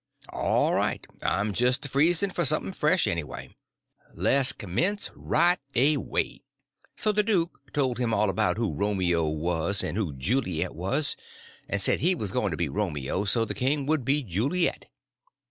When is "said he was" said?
11.79-12.33